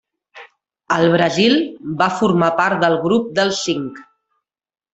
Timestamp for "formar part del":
2.21-2.99